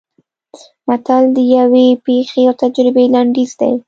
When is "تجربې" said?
2.61-3.05